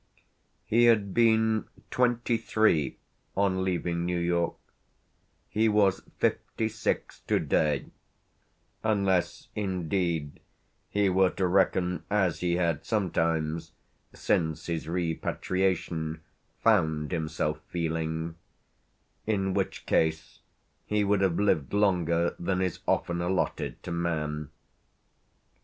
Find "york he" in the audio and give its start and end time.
4.17-5.69